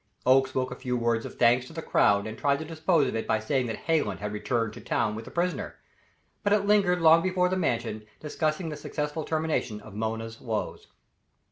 [0.25, 3.15] Oakes spoke a few words of thanks to the crowd and tried to dispose of
[3.15, 5.75] it by saying that Hallen had returned to town with the prisoner;
[6.41, 10.87] but it lingered long before the Mansion, discussing the successful termination of Mona's woes.